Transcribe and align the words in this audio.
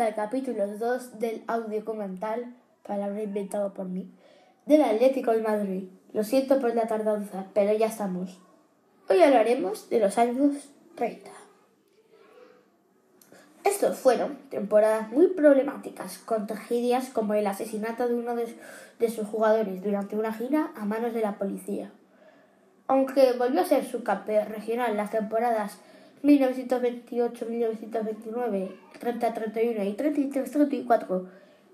al 0.00 0.14
capítulo 0.14 0.66
2 0.66 1.18
del 1.18 1.42
audio 1.46 1.84
comental, 1.84 2.54
palabra 2.86 3.22
inventado 3.22 3.74
por 3.74 3.86
mí, 3.86 4.10
del 4.64 4.82
Atlético 4.82 5.32
de 5.32 5.42
Madrid. 5.42 5.88
Lo 6.12 6.24
siento 6.24 6.58
por 6.58 6.74
la 6.74 6.86
tardanza, 6.86 7.46
pero 7.52 7.72
ya 7.74 7.86
estamos. 7.86 8.40
Hoy 9.08 9.22
hablaremos 9.22 9.90
de 9.90 10.00
los 10.00 10.16
años 10.16 10.70
30. 10.94 11.30
Estos 13.64 13.98
fueron 13.98 14.38
temporadas 14.48 15.10
muy 15.10 15.28
problemáticas, 15.28 16.18
con 16.18 16.46
tragedias 16.46 17.10
como 17.10 17.34
el 17.34 17.46
asesinato 17.46 18.08
de 18.08 18.14
uno 18.14 18.34
de, 18.36 18.56
de 18.98 19.10
sus 19.10 19.28
jugadores 19.28 19.82
durante 19.82 20.16
una 20.16 20.32
gira 20.32 20.72
a 20.76 20.86
manos 20.86 21.12
de 21.12 21.20
la 21.20 21.36
policía. 21.36 21.92
Aunque 22.86 23.32
volvió 23.32 23.60
a 23.60 23.66
ser 23.66 23.84
subcampeón 23.84 24.48
regional 24.48 24.96
las 24.96 25.10
temporadas 25.10 25.78
1928-1929, 26.22 28.70
30-31 29.00 29.86
y 29.86 29.96
33-34, 29.96 31.26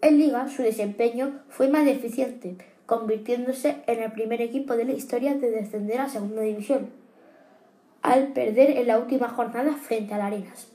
en 0.00 0.18
Liga 0.18 0.48
su 0.48 0.62
desempeño 0.62 1.42
fue 1.48 1.68
más 1.68 1.84
deficiente, 1.84 2.56
convirtiéndose 2.86 3.82
en 3.86 4.02
el 4.02 4.10
primer 4.12 4.40
equipo 4.42 4.76
de 4.76 4.84
la 4.84 4.92
historia 4.92 5.34
de 5.34 5.50
descender 5.50 6.00
a 6.00 6.08
Segunda 6.08 6.42
División, 6.42 6.90
al 8.02 8.32
perder 8.32 8.78
en 8.78 8.86
la 8.88 8.98
última 8.98 9.28
jornada 9.28 9.74
frente 9.74 10.14
al 10.14 10.22
Arenas. 10.22 10.66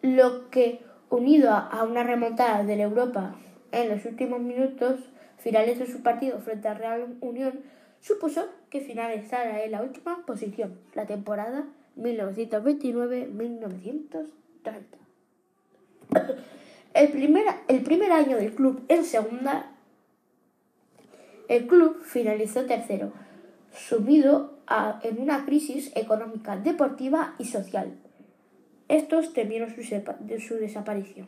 Lo 0.00 0.48
que, 0.50 0.80
unido 1.10 1.50
a 1.50 1.84
una 1.84 2.04
remontada 2.04 2.64
de 2.64 2.76
la 2.76 2.84
Europa 2.84 3.36
en 3.72 3.90
los 3.90 4.06
últimos 4.06 4.40
minutos 4.40 5.00
finales 5.36 5.78
de 5.78 5.86
su 5.86 6.02
partido 6.02 6.40
frente 6.40 6.68
al 6.68 6.78
Real 6.78 7.16
Unión, 7.20 7.60
supuso 8.00 8.46
que 8.70 8.80
finalizara 8.80 9.64
en 9.64 9.72
la 9.72 9.82
última 9.82 10.24
posición 10.26 10.78
la 10.94 11.06
temporada 11.06 11.66
1929-1930. 11.96 14.26
El 16.94 17.08
primer, 17.10 17.44
el 17.68 17.82
primer 17.82 18.12
año 18.12 18.36
del 18.36 18.54
club 18.54 18.84
en 18.88 19.04
segunda, 19.04 19.72
el 21.48 21.66
club 21.66 22.00
finalizó 22.02 22.64
tercero, 22.64 23.12
sumido 23.72 24.54
en 25.02 25.20
una 25.20 25.44
crisis 25.44 25.92
económica, 25.94 26.56
deportiva 26.56 27.34
y 27.38 27.44
social. 27.44 27.92
Estos 28.88 29.32
temieron 29.32 29.74
su, 29.74 29.82
su 29.82 30.54
desaparición. 30.54 31.26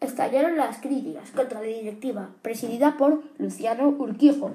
Estallaron 0.00 0.56
las 0.56 0.78
críticas 0.78 1.30
contra 1.30 1.60
la 1.60 1.66
directiva, 1.66 2.30
presidida 2.42 2.96
por 2.96 3.22
Luciano 3.38 3.88
Urquijo, 3.88 4.54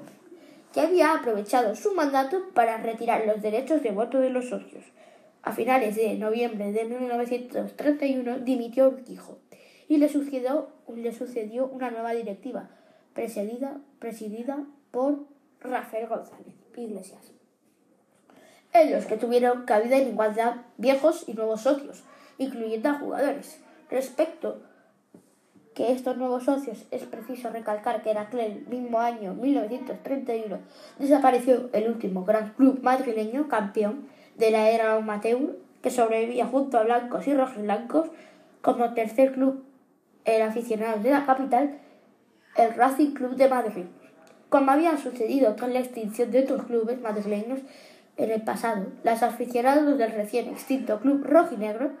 que 0.72 0.80
había 0.80 1.14
aprovechado 1.14 1.74
su 1.76 1.94
mandato 1.94 2.48
para 2.54 2.78
retirar 2.78 3.26
los 3.26 3.42
derechos 3.42 3.82
de 3.82 3.90
voto 3.90 4.18
de 4.20 4.30
los 4.30 4.48
socios. 4.48 4.84
A 5.42 5.52
finales 5.52 5.96
de 5.96 6.14
noviembre 6.14 6.72
de 6.72 6.84
1931 6.84 8.38
dimitió 8.40 8.88
Urquijo 8.88 9.38
y 9.88 9.98
le 9.98 10.08
sucedió, 10.08 11.66
una 11.66 11.90
nueva 11.90 12.12
directiva 12.12 12.70
presidida, 13.12 13.80
presidida 13.98 14.64
por 14.90 15.26
Rafael 15.60 16.06
González 16.06 16.54
Iglesias, 16.76 17.32
en 18.72 18.92
los 18.92 19.04
que 19.04 19.18
tuvieron 19.18 19.64
cabida 19.64 19.98
en 19.98 20.08
igualdad 20.08 20.56
viejos 20.78 21.24
y 21.26 21.34
nuevos 21.34 21.62
socios, 21.62 22.04
incluyendo 22.38 22.88
a 22.88 22.94
jugadores. 22.94 23.60
Respecto 23.90 24.62
que 25.74 25.92
estos 25.92 26.16
nuevos 26.16 26.44
socios 26.44 26.86
es 26.90 27.02
preciso 27.04 27.50
recalcar 27.50 28.02
que 28.02 28.10
en 28.10 28.18
aquel 28.18 28.66
mismo 28.68 29.00
año 29.00 29.34
1931 29.34 30.58
desapareció 30.98 31.70
el 31.72 31.88
último 31.88 32.24
gran 32.24 32.50
club 32.50 32.80
madrileño 32.82 33.48
campeón 33.48 34.06
de 34.36 34.50
la 34.50 34.70
era 34.70 34.94
amateur 34.94 35.56
que 35.82 35.90
sobrevivía 35.90 36.46
junto 36.46 36.78
a 36.78 36.84
blancos 36.84 37.26
y 37.26 37.34
rojiblancos 37.34 38.08
como 38.60 38.94
tercer 38.94 39.32
club 39.32 39.64
el 40.24 40.42
aficionado 40.42 41.00
de 41.00 41.10
la 41.10 41.26
capital, 41.26 41.78
el 42.56 42.74
Racing 42.74 43.12
Club 43.12 43.34
de 43.34 43.48
Madrid. 43.48 43.84
Como 44.48 44.70
había 44.70 44.96
sucedido 44.98 45.56
con 45.56 45.72
la 45.72 45.80
extinción 45.80 46.30
de 46.30 46.44
otros 46.44 46.64
clubes 46.64 47.00
madrileños 47.00 47.60
en 48.16 48.30
el 48.30 48.42
pasado, 48.42 48.86
los 49.02 49.22
aficionados 49.22 49.98
del 49.98 50.12
recién 50.12 50.48
extinto 50.48 51.00
club 51.00 51.24
rojinegro 51.24 51.92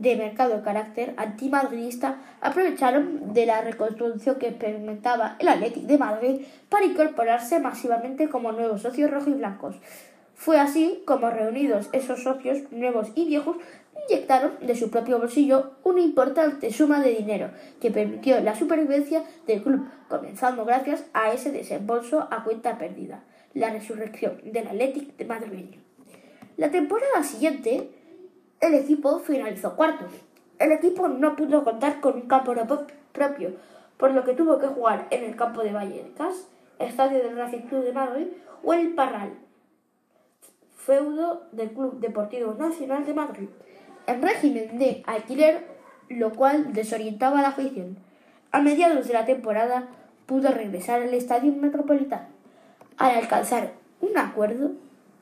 de 0.00 0.16
mercado 0.16 0.62
carácter 0.62 1.14
antimadridista 1.16 2.16
aprovecharon 2.40 3.32
de 3.32 3.46
la 3.46 3.60
reconstrucción 3.62 4.36
que 4.36 4.48
experimentaba 4.48 5.36
el 5.38 5.48
Athletic 5.48 5.84
de 5.84 5.98
Madrid 5.98 6.40
para 6.68 6.84
incorporarse 6.84 7.60
masivamente 7.60 8.28
como 8.28 8.52
nuevos 8.52 8.82
socios 8.82 9.10
rojiblancos. 9.10 9.76
Fue 10.34 10.60
así 10.60 11.02
como 11.04 11.30
reunidos 11.30 11.88
esos 11.92 12.22
socios 12.22 12.58
nuevos 12.70 13.10
y 13.16 13.26
viejos 13.26 13.56
inyectaron 14.08 14.52
de 14.60 14.76
su 14.76 14.90
propio 14.90 15.18
bolsillo 15.18 15.72
una 15.82 16.00
importante 16.00 16.72
suma 16.72 17.00
de 17.00 17.10
dinero 17.10 17.50
que 17.80 17.90
permitió 17.90 18.40
la 18.40 18.54
supervivencia 18.54 19.24
del 19.46 19.62
club, 19.62 19.88
comenzando 20.08 20.64
gracias 20.64 21.04
a 21.12 21.32
ese 21.32 21.50
desembolso 21.50 22.28
a 22.30 22.44
cuenta 22.44 22.78
perdida, 22.78 23.24
la 23.54 23.70
resurrección 23.70 24.40
del 24.44 24.68
Athletic 24.68 25.16
de 25.16 25.24
madrileño. 25.24 25.80
La 26.56 26.70
temporada 26.70 27.22
siguiente, 27.22 27.90
el 28.60 28.74
equipo 28.74 29.20
finalizó 29.20 29.76
cuarto. 29.76 30.06
El 30.58 30.72
equipo 30.72 31.08
no 31.08 31.36
pudo 31.36 31.64
contar 31.64 32.00
con 32.00 32.16
un 32.16 32.22
campo 32.22 32.54
propio, 33.12 33.52
por 33.96 34.12
lo 34.12 34.24
que 34.24 34.34
tuvo 34.34 34.58
que 34.58 34.66
jugar 34.66 35.06
en 35.10 35.24
el 35.24 35.36
campo 35.36 35.62
de 35.62 35.72
Vallecas, 35.72 36.48
estadio 36.78 37.18
del 37.18 37.36
Racing 37.36 37.62
Club 37.68 37.84
de 37.84 37.92
Madrid 37.92 38.26
o 38.64 38.72
el 38.72 38.94
Parral, 38.94 39.34
feudo 40.76 41.42
del 41.52 41.70
Club 41.70 42.00
Deportivo 42.00 42.54
Nacional 42.54 43.06
de 43.06 43.14
Madrid, 43.14 43.48
en 44.06 44.22
régimen 44.22 44.78
de 44.78 45.02
alquiler, 45.06 45.64
lo 46.08 46.32
cual 46.32 46.72
desorientaba 46.72 47.38
a 47.38 47.42
la 47.42 47.48
afición. 47.48 47.98
A 48.50 48.60
mediados 48.60 49.06
de 49.06 49.12
la 49.12 49.26
temporada 49.26 49.88
pudo 50.26 50.50
regresar 50.50 51.02
al 51.02 51.14
estadio 51.14 51.52
metropolitano, 51.52 52.26
al 52.96 53.16
alcanzar 53.16 53.72
un 54.00 54.16
acuerdo 54.16 54.72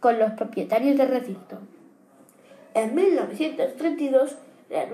con 0.01 0.19
los 0.19 0.33
propietarios 0.33 0.97
del 0.97 1.09
recinto. 1.09 1.59
En 2.77 2.95
1932, 2.95 4.37
la 4.69 4.85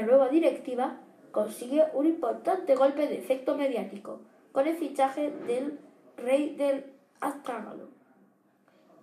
nueva 0.00 0.28
directiva, 0.30 0.96
consigue 1.30 1.84
un 1.92 2.06
importante 2.06 2.74
golpe 2.74 3.06
de 3.06 3.18
efecto 3.18 3.58
mediático 3.58 4.20
con 4.52 4.66
el 4.66 4.74
fichaje 4.74 5.34
del 5.46 5.78
rey 6.16 6.56
del 6.56 6.86
Astrágalo, 7.20 7.90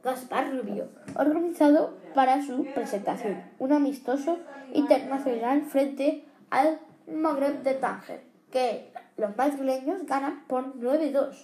Gaspar 0.04 0.52
Rubio, 0.52 0.90
organizado 1.16 1.94
para 2.16 2.42
su 2.42 2.66
presentación, 2.74 3.44
un 3.60 3.72
amistoso 3.72 4.40
internacional 4.74 5.62
frente 5.62 6.26
al 6.50 6.80
Magreb 7.06 7.62
de 7.62 7.76
Tánger, 7.76 8.24
que 8.52 8.92
los 9.16 9.38
madrileños 9.38 10.08
ganan 10.08 10.44
por 10.48 10.74
9-2. 10.74 11.36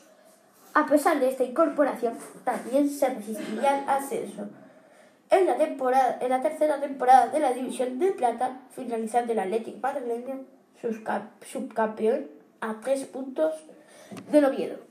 A 0.74 0.88
pesar 0.88 1.20
de 1.20 1.30
esta 1.30 1.44
incorporación, 1.44 2.16
también 2.44 2.90
se 2.90 3.10
resistiría 3.10 3.84
al 3.84 3.90
ascenso. 3.90 4.50
En 5.32 5.46
la, 5.46 5.58
temporada, 5.58 6.18
en 6.22 6.30
la 6.30 6.42
tercera 6.42 6.80
temporada 6.80 7.28
de 7.28 7.40
la 7.40 7.54
División 7.54 8.00
de 8.00 8.12
Plata, 8.12 8.62
finalizando 8.72 9.34
el 9.34 9.40
Atlético 9.40 9.78
madrileño 9.82 10.46
subcampeón 11.46 12.28
a 12.62 12.80
tres 12.82 13.06
puntos 13.06 13.54
del 14.32 14.46
Oviedo. 14.46 14.90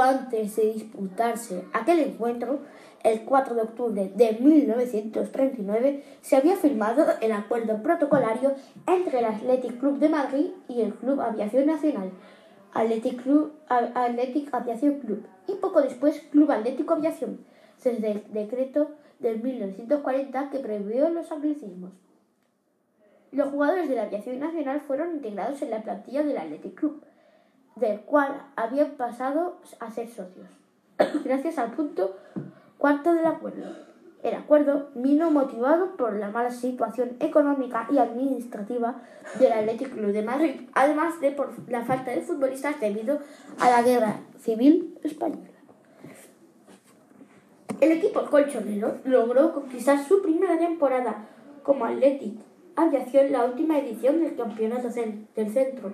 antes 0.00 0.56
de 0.56 0.72
disputarse 0.72 1.64
aquel 1.72 2.00
encuentro, 2.00 2.60
el 3.02 3.22
4 3.22 3.54
de 3.54 3.62
octubre 3.62 4.12
de 4.14 4.38
1939, 4.40 6.04
se 6.22 6.36
había 6.36 6.56
firmado 6.56 7.04
el 7.20 7.32
acuerdo 7.32 7.82
protocolario 7.82 8.54
entre 8.86 9.18
el 9.18 9.26
Athletic 9.26 9.78
Club 9.78 9.98
de 9.98 10.08
Madrid 10.08 10.46
y 10.68 10.80
el 10.80 10.94
Club 10.94 11.20
Aviación 11.20 11.66
Nacional, 11.66 12.10
Athletic, 12.74 13.22
Club, 13.22 13.52
Athletic 13.68 14.52
Aviación 14.52 15.00
Club, 15.00 15.24
y 15.46 15.54
poco 15.54 15.80
después 15.80 16.20
Club 16.30 16.50
Atlético 16.50 16.94
Aviación, 16.94 17.38
desde 17.82 18.10
el 18.10 18.24
decreto 18.32 18.90
de 19.20 19.36
1940 19.36 20.50
que 20.50 20.58
prohibió 20.58 21.08
los 21.08 21.30
anglicismos. 21.32 21.92
Los 23.32 23.48
jugadores 23.48 23.88
de 23.88 23.96
la 23.96 24.02
aviación 24.02 24.38
nacional 24.38 24.80
fueron 24.80 25.12
integrados 25.12 25.60
en 25.62 25.70
la 25.70 25.82
plantilla 25.82 26.22
del 26.22 26.38
Athletic 26.38 26.74
Club 26.74 27.02
del 27.76 28.00
cual 28.00 28.42
habían 28.56 28.92
pasado 28.92 29.58
a 29.80 29.90
ser 29.90 30.08
socios, 30.08 30.48
gracias 31.24 31.58
al 31.58 31.72
punto 31.72 32.16
cuarto 32.78 33.14
del 33.14 33.26
acuerdo. 33.26 33.93
El 34.24 34.34
acuerdo 34.36 34.88
vino 34.94 35.30
motivado 35.30 35.98
por 35.98 36.14
la 36.14 36.30
mala 36.30 36.50
situación 36.50 37.14
económica 37.20 37.86
y 37.92 37.98
administrativa 37.98 39.02
del 39.38 39.52
Athletic 39.52 39.90
Club 39.90 40.12
de 40.12 40.22
Madrid, 40.22 40.60
además 40.72 41.20
de 41.20 41.30
por 41.30 41.52
la 41.68 41.84
falta 41.84 42.10
de 42.10 42.22
futbolistas 42.22 42.80
debido 42.80 43.18
a 43.60 43.68
la 43.68 43.82
guerra 43.82 44.20
civil 44.40 44.98
española. 45.04 45.50
El 47.82 47.92
equipo 47.92 48.24
colchonero 48.30 48.96
logró 49.04 49.52
conquistar 49.52 50.02
su 50.02 50.22
primera 50.22 50.58
temporada 50.58 51.26
como 51.62 51.84
Athletic 51.84 52.38
Aviación, 52.76 53.30
la 53.30 53.44
última 53.44 53.78
edición 53.78 54.22
del 54.22 54.36
Campeonato 54.36 54.88
del 54.88 55.52
Centro, 55.52 55.92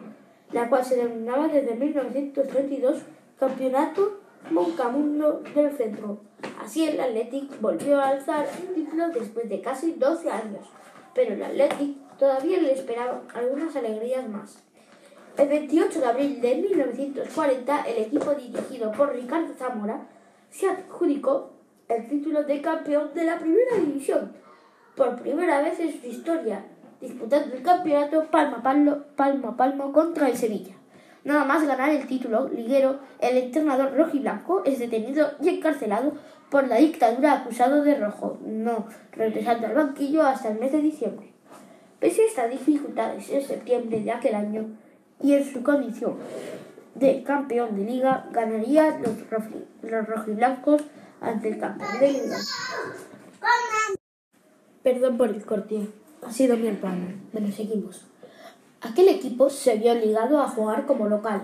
la 0.53 0.69
cual 0.69 0.85
se 0.85 0.99
denominaba 0.99 1.49
desde 1.49 1.75
1932 1.75 3.03
Campeonato 3.41 4.21
Moncamundo 4.53 5.43
del 5.53 5.77
Centro. 5.77 6.21
Así 6.63 6.87
el 6.87 7.01
Athletic 7.01 7.61
volvió 7.61 8.01
a 8.01 8.09
alzar 8.09 8.47
el 8.47 8.75
título 8.75 9.09
después 9.09 9.49
de 9.49 9.61
casi 9.61 9.93
12 9.93 10.31
años, 10.31 10.67
pero 11.15 11.35
el 11.35 11.43
Athletic 11.43 11.97
todavía 12.19 12.59
le 12.59 12.73
esperaba 12.73 13.23
algunas 13.35 13.75
alegrías 13.77 14.29
más. 14.29 14.63
El 15.39 15.49
28 15.49 16.01
de 16.01 16.07
abril 16.07 16.41
de 16.41 16.57
1940, 16.57 17.83
el 17.83 18.03
equipo 18.05 18.35
dirigido 18.35 18.93
por 18.93 19.15
Ricardo 19.15 19.55
Zamora 19.55 20.07
se 20.51 20.69
adjudicó 20.69 21.53
el 21.89 22.09
título 22.09 22.43
de 22.43 22.61
campeón 22.61 23.11
de 23.15 23.25
la 23.25 23.39
primera 23.39 23.77
división 23.77 24.33
por 24.97 25.17
primera 25.23 25.63
vez 25.63 25.81
en 25.81 25.99
su 25.99 26.07
historia, 26.07 26.67
disputando 27.01 27.55
el 27.57 27.63
campeonato 27.63 28.27
palmo 28.31 28.57
a 28.57 28.63
palmo, 28.63 28.99
palmo, 29.17 29.57
palmo 29.57 29.93
contra 29.93 30.29
el 30.29 30.37
Sevilla. 30.37 30.75
Nada 31.25 31.45
más 31.45 31.67
ganar 31.67 31.91
el 31.91 32.07
título 32.07 32.49
liguero, 32.49 32.99
el 33.21 33.37
entrenador 33.37 33.95
rojiblanco 33.95 34.63
es 34.65 34.79
detenido 34.79 35.33
y 35.41 35.49
encarcelado 35.49 36.13
por 36.51 36.67
la 36.69 36.77
dictadura 36.77 37.33
acusado 37.33 37.83
de 37.83 37.95
rojo, 37.95 38.39
no 38.45 38.87
regresando 39.13 39.67
al 39.67 39.75
banquillo 39.75 40.23
hasta 40.23 40.49
el 40.51 40.59
mes 40.59 40.73
de 40.73 40.83
diciembre. 40.83 41.33
Pese 42.01 42.23
a 42.23 42.27
estas 42.27 42.51
dificultades 42.51 43.31
en 43.31 43.43
septiembre 43.43 44.01
de 44.01 44.13
aquel 44.13 44.35
año 44.35 44.67
y 45.23 45.35
en 45.35 45.45
su 45.45 45.63
condición 45.63 46.17
de 46.95 47.23
campeón 47.23 47.77
de 47.77 47.85
liga, 47.85 48.27
ganaría 48.33 48.99
los, 48.99 49.15
los 49.83 50.07
rojiblancos 50.07 50.83
ante 51.21 51.49
el 51.49 51.59
campeón 51.59 52.01
de 52.01 52.13
liga. 52.13 52.37
Perdón 54.83 55.17
por 55.17 55.29
el 55.29 55.45
corte, 55.45 55.89
ha 56.27 56.33
sido 56.33 56.57
mi 56.57 56.69
hermano. 56.69 57.15
Bueno, 57.33 57.53
seguimos. 57.53 58.07
Aquel 58.81 59.09
equipo 59.09 59.51
se 59.51 59.77
vio 59.77 59.93
obligado 59.93 60.41
a 60.41 60.49
jugar 60.49 60.87
como 60.87 61.07
local, 61.07 61.43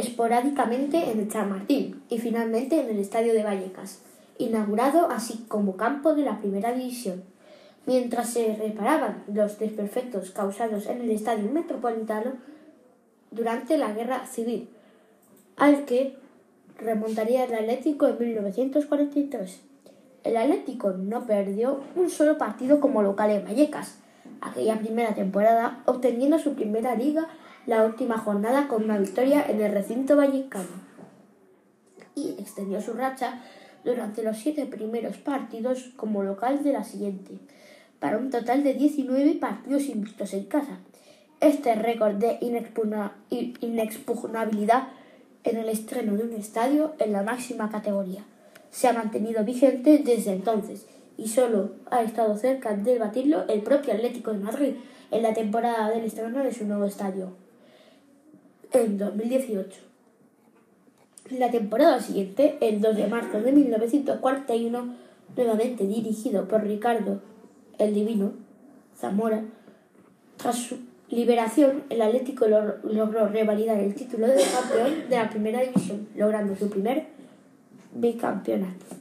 esporádicamente 0.00 1.10
en 1.10 1.20
el 1.20 1.30
Chamartín 1.30 2.02
y 2.08 2.18
finalmente 2.18 2.80
en 2.80 2.88
el 2.88 2.98
Estadio 2.98 3.32
de 3.32 3.42
Vallecas, 3.42 4.00
inaugurado 4.38 5.10
así 5.10 5.44
como 5.48 5.76
campo 5.76 6.14
de 6.14 6.22
la 6.22 6.40
Primera 6.40 6.72
División. 6.72 7.22
Mientras 7.86 8.30
se 8.30 8.56
reparaban 8.56 9.24
los 9.32 9.58
desperfectos 9.58 10.30
causados 10.30 10.86
en 10.86 11.02
el 11.02 11.10
Estadio 11.10 11.50
Metropolitano 11.50 12.32
durante 13.30 13.78
la 13.78 13.92
Guerra 13.92 14.26
Civil, 14.26 14.68
al 15.56 15.84
que 15.84 16.16
remontaría 16.78 17.44
el 17.44 17.54
Atlético 17.54 18.08
en 18.08 18.18
1943. 18.18 19.60
El 20.24 20.36
Atlético 20.36 20.92
no 20.92 21.26
perdió 21.26 21.80
un 21.94 22.10
solo 22.10 22.38
partido 22.38 22.80
como 22.80 23.02
local 23.02 23.30
en 23.30 23.44
Vallecas 23.44 23.98
aquella 24.40 24.78
primera 24.78 25.14
temporada, 25.14 25.82
obteniendo 25.86 26.38
su 26.38 26.54
primera 26.54 26.94
liga 26.94 27.28
la 27.66 27.84
última 27.84 28.18
jornada 28.18 28.68
con 28.68 28.84
una 28.84 28.98
victoria 28.98 29.44
en 29.48 29.60
el 29.60 29.72
recinto 29.72 30.16
vallecano. 30.16 30.90
Y 32.14 32.30
extendió 32.38 32.80
su 32.80 32.92
racha 32.92 33.42
durante 33.84 34.22
los 34.22 34.38
siete 34.38 34.66
primeros 34.66 35.16
partidos 35.18 35.92
como 35.96 36.22
local 36.22 36.62
de 36.62 36.72
la 36.72 36.84
siguiente, 36.84 37.38
para 37.98 38.18
un 38.18 38.30
total 38.30 38.62
de 38.62 38.74
19 38.74 39.34
partidos 39.36 39.84
invictos 39.84 40.34
en 40.34 40.44
casa. 40.44 40.78
Este 41.40 41.74
récord 41.74 42.16
de 42.16 42.38
inexpugnabilidad 43.60 44.88
en 45.44 45.56
el 45.56 45.68
estreno 45.68 46.16
de 46.16 46.24
un 46.24 46.32
estadio 46.34 46.94
en 46.98 47.12
la 47.12 47.22
máxima 47.22 47.70
categoría 47.70 48.24
se 48.70 48.88
ha 48.88 48.92
mantenido 48.92 49.44
vigente 49.44 49.98
desde 49.98 50.32
entonces 50.32 50.86
y 51.16 51.28
solo 51.28 51.72
ha 51.90 52.02
estado 52.02 52.36
cerca 52.36 52.74
de 52.74 52.98
batirlo 52.98 53.46
el 53.48 53.62
propio 53.62 53.92
Atlético 53.92 54.32
de 54.32 54.38
Madrid 54.38 54.74
en 55.10 55.22
la 55.22 55.34
temporada 55.34 55.90
del 55.90 56.04
estreno 56.04 56.42
de 56.42 56.54
su 56.54 56.64
nuevo 56.64 56.84
estadio 56.84 57.32
en 58.72 58.98
2018. 58.98 59.80
La 61.30 61.50
temporada 61.50 62.00
siguiente, 62.00 62.58
el 62.60 62.80
2 62.80 62.96
de 62.96 63.06
marzo 63.06 63.40
de 63.40 63.52
1941, 63.52 64.94
nuevamente 65.36 65.86
dirigido 65.86 66.48
por 66.48 66.62
Ricardo 66.62 67.20
el 67.78 67.94
Divino 67.94 68.32
Zamora, 68.96 69.44
tras 70.36 70.56
su 70.56 70.78
liberación, 71.08 71.84
el 71.88 72.02
Atlético 72.02 72.46
logró 72.48 73.28
revalidar 73.28 73.78
el 73.78 73.94
título 73.94 74.26
de 74.26 74.42
campeón 74.42 75.08
de 75.08 75.16
la 75.16 75.30
primera 75.30 75.60
división, 75.60 76.08
logrando 76.16 76.54
su 76.56 76.68
primer 76.68 77.06
bicampeonato. 77.94 78.99